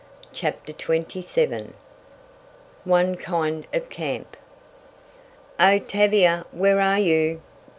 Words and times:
CHAPTER 0.33 0.73
XXVII 0.73 1.73
ONE 2.85 3.17
KIND 3.17 3.67
OF 3.71 3.87
CAMP 3.91 4.35
"Oh, 5.59 5.77
Tavia! 5.77 6.43
Where 6.51 6.79
are 6.79 6.97
you?" 6.97 7.39